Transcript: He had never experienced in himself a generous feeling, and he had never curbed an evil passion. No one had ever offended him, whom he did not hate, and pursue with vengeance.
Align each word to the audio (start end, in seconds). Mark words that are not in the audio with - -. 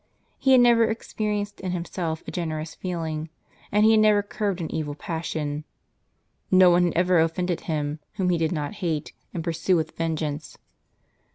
He 0.39 0.53
had 0.53 0.61
never 0.61 0.85
experienced 0.85 1.61
in 1.61 1.73
himself 1.73 2.23
a 2.27 2.31
generous 2.31 2.73
feeling, 2.73 3.29
and 3.71 3.85
he 3.85 3.91
had 3.91 3.99
never 3.99 4.23
curbed 4.23 4.59
an 4.59 4.73
evil 4.73 4.95
passion. 4.95 5.63
No 6.49 6.71
one 6.71 6.85
had 6.85 6.93
ever 6.95 7.19
offended 7.19 7.61
him, 7.61 7.99
whom 8.13 8.31
he 8.31 8.39
did 8.39 8.51
not 8.51 8.73
hate, 8.81 9.13
and 9.31 9.43
pursue 9.43 9.75
with 9.75 9.95
vengeance. 9.95 10.57